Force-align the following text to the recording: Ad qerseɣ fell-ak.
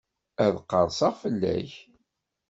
Ad 0.45 0.55
qerseɣ 0.69 1.13
fell-ak. 1.21 1.71